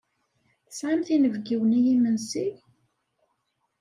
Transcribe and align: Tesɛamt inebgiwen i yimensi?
Tesɛamt 0.67 1.07
inebgiwen 1.15 1.77
i 1.77 1.79
yimensi? 1.85 2.47